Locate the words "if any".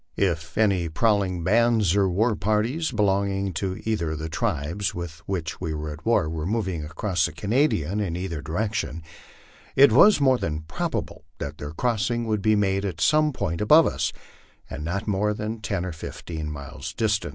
0.17-0.89